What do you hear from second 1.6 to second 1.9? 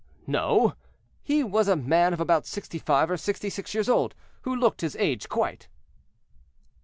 a